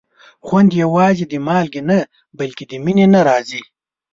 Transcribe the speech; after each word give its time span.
خوند 0.45 0.69
یوازې 0.83 1.25
د 1.27 1.33
مالګې 1.47 1.81
نه، 1.89 1.99
بلکې 2.39 2.63
د 2.67 2.71
مینې 2.83 3.05
نه 3.13 3.21
راځي. 3.27 3.63